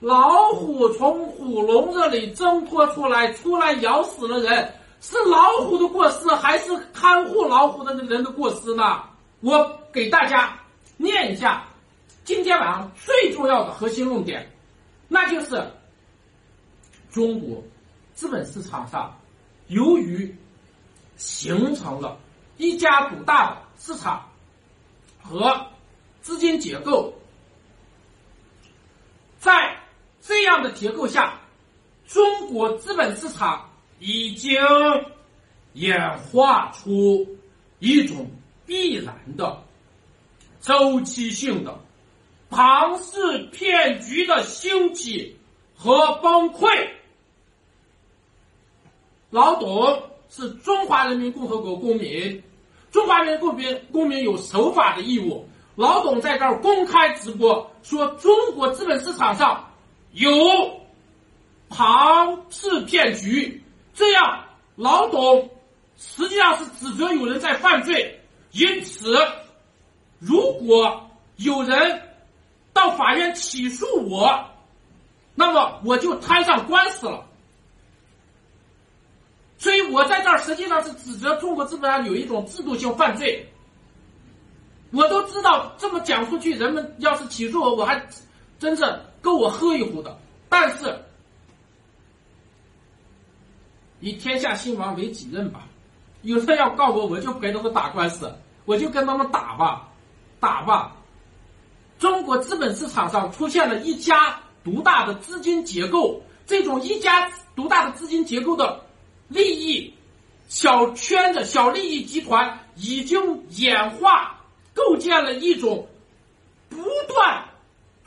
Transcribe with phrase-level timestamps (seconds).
[0.00, 9.02] 老虎从虎笼子里挣脱出来，出来咬死了人，是老虎的过失还是看护老虎的人的过失呢？
[9.40, 10.58] 我给大家
[10.96, 11.66] 念一下
[12.24, 14.50] 今天晚上最重要的核心论点，
[15.06, 15.70] 那就是
[17.10, 17.62] 中国
[18.14, 19.14] 资本市场上
[19.68, 20.34] 由于
[21.16, 22.18] 形成了
[22.56, 24.26] 一家独大的市场
[25.22, 25.66] 和
[26.22, 27.12] 资金结构，
[29.38, 29.76] 在
[30.30, 31.40] 这样的结构下，
[32.06, 34.52] 中国资本市场已经
[35.72, 37.26] 演化出
[37.80, 38.30] 一种
[38.64, 39.60] 必然的
[40.60, 41.76] 周期性的
[42.48, 45.36] 庞氏骗局的兴起
[45.76, 46.68] 和崩溃。
[49.30, 52.40] 老董是中华人民共和国公民，
[52.92, 55.44] 中华人民公民公民有守法的义务。
[55.74, 59.66] 老董在这儿公开直播说，中国资本市场上。
[60.12, 60.80] 有
[61.68, 63.62] 庞氏骗局，
[63.94, 64.44] 这样
[64.74, 65.48] 老董
[65.96, 69.16] 实际上是指责有人在犯罪，因此
[70.18, 72.02] 如果有人
[72.72, 74.44] 到法院起诉我，
[75.34, 77.24] 那么我就摊上官司了。
[79.58, 83.46] 所以我在这儿实际上是指责中国资本上有一种制度性犯罪。
[84.90, 88.04] 我都知道这么讲出去，人们要是起诉我，我还
[88.58, 88.84] 真是。
[89.20, 90.18] 够我喝一壶的，
[90.48, 90.98] 但是
[94.00, 95.66] 以天下兴亡为己任吧。
[96.22, 99.88] 有人要告我，我就陪他们打官司，我就跟他们打吧，
[100.38, 100.96] 打吧。
[101.98, 108.84] 中国资本市场上出现了一家独大的资金结构，这种一家独大的资金结构的
[109.28, 109.94] 利益
[110.48, 114.40] 小圈子、小利益集团已经演化
[114.72, 115.86] 构建了一种
[116.68, 116.76] 不
[117.08, 117.44] 断。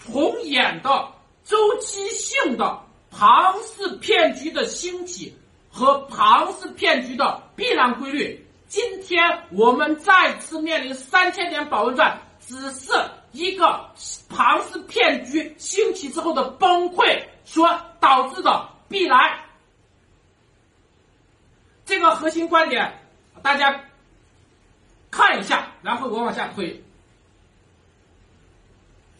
[0.05, 1.13] 重演的
[1.45, 5.37] 周期性的庞氏骗局的兴起
[5.71, 12.91] 和庞氏骗局的必然规律，今天我们再次面临三千点保卫战，只是
[13.31, 13.89] 一个
[14.29, 19.39] 庞氏骗局兴起之后的崩溃所导致的必然。
[21.85, 22.99] 这个核心观点，
[23.41, 23.83] 大家
[25.11, 26.83] 看一下，然后我往下推。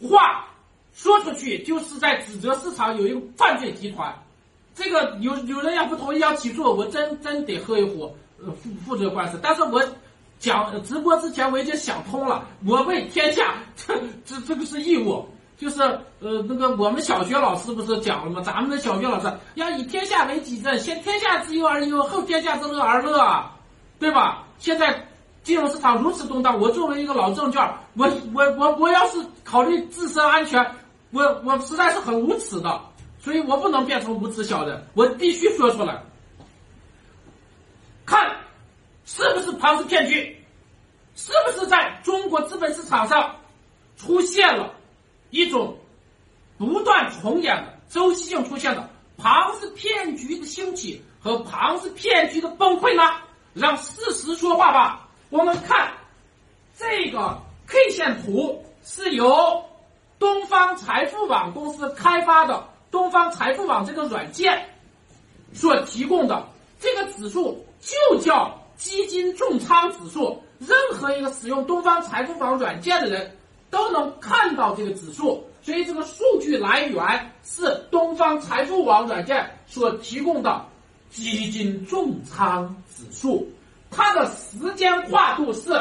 [0.08, 0.50] 话。
[0.94, 4.14] 说出去就是在指责市场有一个犯罪集团，
[4.74, 9.38] 这个有有人要不同意要起诉我，真真得喝一壶，呃，负负责官司。
[9.42, 9.82] 但是我
[10.38, 13.92] 讲直播之前我已经想通了，我为天下，这
[14.24, 15.26] 这这个是义务，
[15.58, 15.82] 就是
[16.20, 18.40] 呃那个我们小学老师不是讲了吗？
[18.40, 23.56] 咱们的小学老师要以天下为己任，先天下之忧而忧，后天下之乐而乐，啊
[23.98, 24.44] 对吧？
[24.58, 25.08] 现在。
[25.44, 27.62] 金融市场如此动荡，我作为一个老证券，
[27.98, 30.66] 我我我我要是考虑自身安全，
[31.14, 32.80] 我我实在是很无耻的，
[33.20, 36.02] 所以我不能变成无耻小人，我必须说出来。
[38.04, 38.36] 看，
[39.06, 40.44] 是不是庞氏骗局？
[41.14, 43.36] 是不是在中国资本市场上
[43.96, 44.74] 出现了
[45.30, 45.78] 一种
[46.58, 53.02] 不断重演的周期性出现的庞氏骗局的兴起和庞氏骗局的崩溃呢？
[53.52, 55.08] 让事实说话吧。
[55.30, 55.92] 我们看
[56.76, 59.64] 这个 K 线图是由
[60.24, 64.70] 东方财富网公司开发的东方财富网这个软件
[65.52, 66.48] 所提供的
[66.80, 70.42] 这个指数就叫基金重仓指数。
[70.58, 73.36] 任何一个使用东方财富网软件的人
[73.68, 80.64] 都能看到这个指数，所以这个数据来源是东方财富网软件所提供的
[81.10, 83.46] 基金重仓指数。
[83.90, 85.78] 它的时间跨度是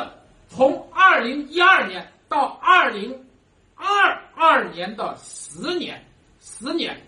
[0.49, 3.25] 从二零一二年到二零
[4.45, 6.05] 二年的十年，
[6.41, 7.01] 十年，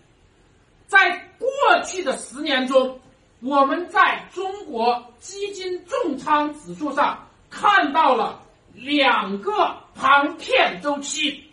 [0.87, 1.47] 在过
[1.83, 2.97] 去的十年中，
[3.41, 8.41] 我们在中国基金重仓指数上看到了
[8.73, 11.43] 两个庞片周期。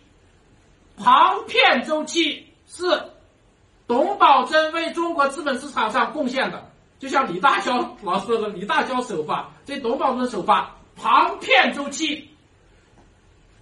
[0.95, 2.85] 庞片周期是
[3.85, 6.71] 董宝珍为中国资本市场上贡献的。
[6.97, 12.29] 就像李大霄老师说的，李大霄首发，这董宝珍首发，庞片周期。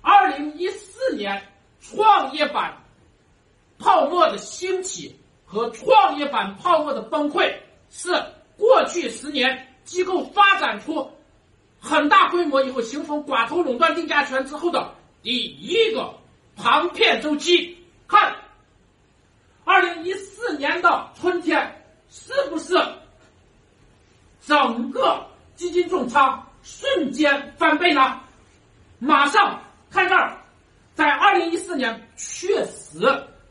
[0.01, 1.41] 二零一四年
[1.81, 2.77] 创业板
[3.79, 7.53] 泡沫的兴起和创业板泡沫的崩溃，
[7.89, 8.11] 是
[8.57, 11.11] 过去十年机构发展出
[11.79, 14.93] 很大规模以后形成寡头垄断定价权之后的
[15.23, 16.13] 第一个
[16.55, 17.77] 庞片周期。
[18.07, 18.35] 看，
[19.65, 22.77] 二零一四年的春天是不是？
[24.45, 25.25] 整个
[25.55, 28.19] 基金重仓瞬间翻倍呢？
[28.99, 30.40] 马上看这儿，
[31.01, 32.99] 在二零一四年确实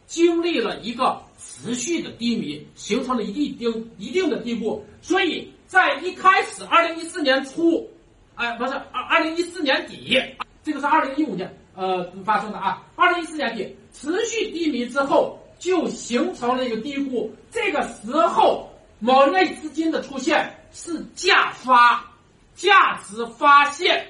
[0.07, 4.87] 经历了一个持续的低迷，形成了一定一定的低谷。
[5.03, 7.91] 所以在一开始，二零一四年初，
[8.37, 10.17] 哎，不是二二零一四年底，
[10.63, 12.87] 这个是二零一五年呃发生的啊。
[12.95, 17.35] 二零一四年底持续低迷之后，就形成了一个低谷。
[17.51, 18.71] 这个时候，
[19.01, 22.09] 某类资金的出现是价发，
[22.55, 24.07] 价值发现，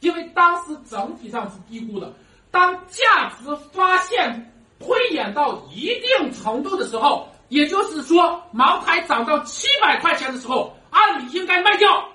[0.00, 2.12] 因为当时整体上是低估的。
[2.50, 12.08] 当价值发现推演到一定程度的时候，也就是说，茅台涨到七百块钱的时候，按理应该卖掉，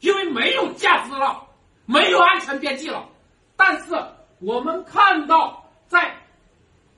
[0.00, 1.42] 因为没有价值了，
[1.86, 3.08] 没有安全边际了。
[3.56, 3.94] 但是
[4.40, 6.14] 我们看到，在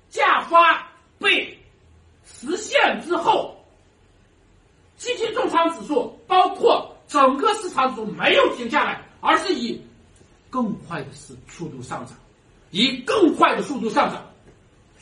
[0.09, 0.87] 价发
[1.19, 1.59] 被
[2.25, 3.57] 实现之后，
[4.97, 9.81] 基金重仓指数包括整个市场指数没有停下来，而是以
[10.51, 12.17] 更快的速速度上涨。
[12.77, 14.27] 以更快的速度上涨，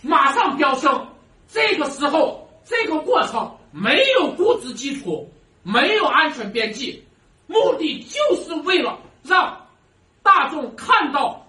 [0.01, 1.09] 马上飙升。
[1.49, 5.29] 这个时候，这个过程没有估值基础，
[5.65, 7.03] 没有安全边际，
[7.49, 9.67] 目的就是为了让
[10.23, 11.49] 大众看到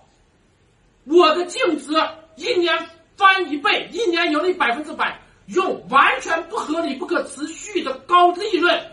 [1.04, 1.94] 我的净值
[2.38, 8.84] 一年翻一倍，一年盈利百分之百，用完全不合理、不可持续的高利润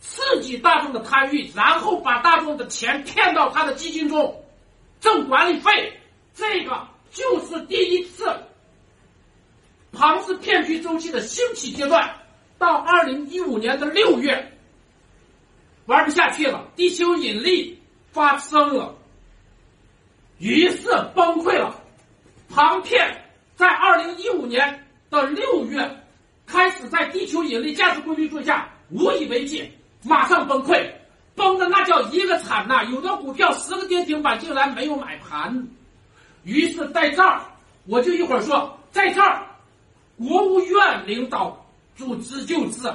[0.00, 4.42] 刺激大众的贪欲，然后把大众的钱骗到他的基金中，
[4.98, 5.99] 挣管理费。
[6.40, 8.34] 这个就是第一次
[9.92, 12.16] 庞氏骗局周期的兴起阶段，
[12.56, 14.50] 到二零一五年的六月，
[15.84, 17.78] 玩不下去了，地球引力
[18.10, 18.96] 发生了，
[20.38, 21.78] 于是崩溃了。
[22.48, 23.22] 庞骗
[23.54, 26.04] 在二零一五年的六月
[26.46, 29.70] 开始在地球引力价值规律之下无以为继，
[30.04, 30.90] 马上崩溃，
[31.34, 32.82] 崩的那叫一个惨呐！
[32.84, 35.68] 有的股票十个跌停板竟然没有买盘。
[36.44, 37.42] 于是在这儿，
[37.86, 39.46] 我就一会儿说，在这儿，
[40.18, 41.66] 国务院领导
[41.96, 42.90] 组织救治，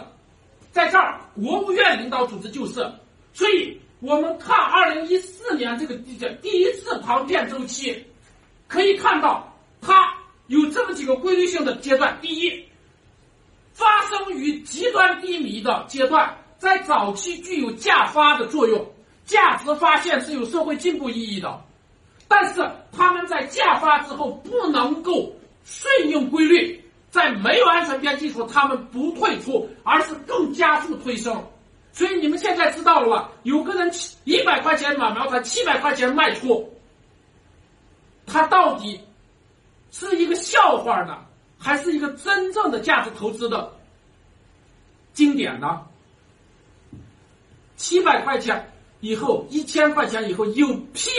[0.72, 2.90] 在这儿，国务院领导组织救市。
[3.34, 8.06] 所以，我们看二零一四年这个第第一次庞变周期，
[8.68, 10.14] 可以看到它
[10.48, 12.18] 有这么几个规律性的阶段。
[12.22, 12.66] 第一，
[13.74, 18.90] 发生于极端低迷的阶段，在早期具有价发的作用，
[19.26, 21.62] 价值发现是有社会进步意义的。
[22.28, 25.32] 但是他们在价发之后不能够
[25.64, 31.44] 顺应规律，在没有安全边际时，他们不退出，而是更加速推升。
[31.92, 33.32] 所以你们现在知道了吧？
[33.44, 36.70] 有个人七一百块钱买茅台，七百块钱卖出，
[38.26, 39.00] 他到底
[39.92, 41.18] 是一个笑话呢，
[41.58, 43.72] 还是一个真正的价值投资的
[45.14, 45.82] 经典呢？
[47.78, 51.10] 七百块钱以后，一千块钱以后有屁！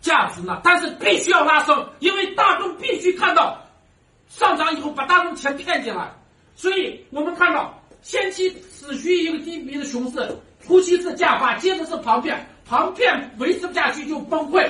[0.00, 0.60] 价值呢？
[0.62, 3.58] 但是必须要拉升，因为大众必须看到
[4.28, 6.10] 上涨以后把大众钱骗进来。
[6.54, 10.28] 所以我们看到先期只需一个低迷的熊市，
[10.64, 14.68] 初期是价发，接着是庞骗，庞骗维持不下去就崩溃，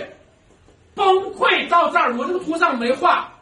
[0.95, 3.33] 崩溃到这儿，我这个图上没画，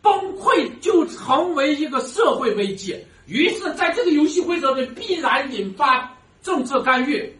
[0.00, 2.96] 崩溃就成为一个社会危机。
[3.26, 6.12] 于是，在这个游戏规则里，必然引发
[6.42, 7.32] 政策干预，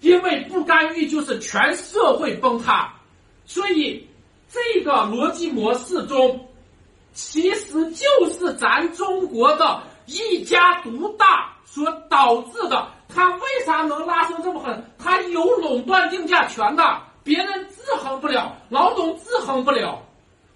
[0.00, 2.92] 因为不干预就是全社会崩塌。
[3.52, 4.06] 所以，
[4.48, 6.48] 这个逻辑模式中，
[7.12, 12.86] 其实就是咱中国的一家独大所导致的。
[13.08, 14.84] 它为啥能拉升这么狠？
[15.00, 20.00] 它有垄断定价权的，别人制衡不了，老总制衡不了，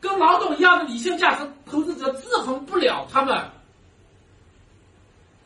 [0.01, 3.37] 跟老总一样的理性价值投资者制衡不了他们。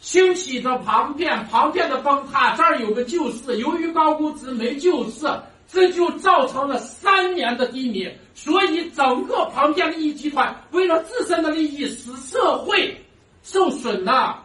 [0.00, 5.26] 兴起的庞片，庞片的崩塌，这儿有个救市，由于高估值没救市。
[5.70, 13.04] 这就造成了三年的低迷，所以整个庞边利益集团为了自身的利益，使社会
[13.42, 14.42] 受损了。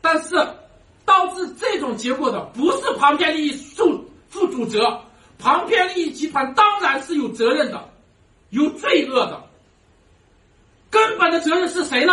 [0.00, 0.36] 但是
[1.04, 5.00] 导致这种结果的不是庞边利益负负主责，
[5.36, 7.88] 庞边利益集团当然是有责任的，
[8.50, 9.42] 有罪恶的。
[10.90, 12.12] 根本的责任是谁呢？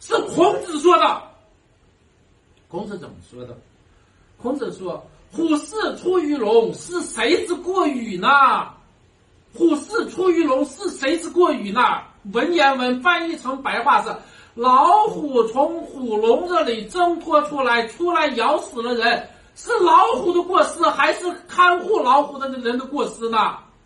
[0.00, 1.22] 是孔子说的。
[2.68, 3.56] 孔子怎么说的？
[4.36, 5.08] 孔子说。
[5.30, 8.28] 虎视出于龙，是谁之过与呢？
[9.54, 11.80] 虎视出于龙，是谁之过与呢？
[12.32, 14.14] 文言文翻译成白话是：
[14.54, 23.56] 老虎从虎笼子里挣脱出来，出来咬死了人，是老虎的过失，还是看护老虎的人的过失呢？